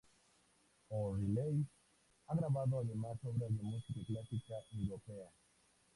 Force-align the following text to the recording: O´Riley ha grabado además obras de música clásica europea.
O´Riley 0.89 1.63
ha 2.25 2.33
grabado 2.35 2.79
además 2.79 3.19
obras 3.21 3.55
de 3.55 3.61
música 3.61 3.99
clásica 4.07 4.55
europea. 4.71 5.29